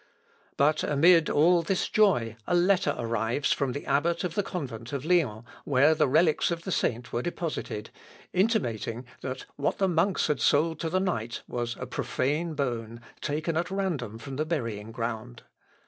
[0.57, 5.05] But amid all this joy, a letter arrives from the abbot of the convent of
[5.05, 7.91] Lyon, where the relics of the saint were deposited,
[8.33, 13.55] intimating that what the monks had sold to the knight was a profane bone taken
[13.55, 15.43] at random from the burying ground.